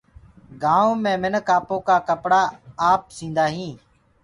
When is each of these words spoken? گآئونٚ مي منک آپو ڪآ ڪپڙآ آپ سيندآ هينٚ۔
گآئونٚ 0.63 1.01
مي 1.03 1.13
منک 1.21 1.47
آپو 1.57 1.75
ڪآ 1.87 1.97
ڪپڙآ 2.07 2.41
آپ 2.91 3.01
سيندآ 3.17 3.45
هينٚ۔ 3.55 3.77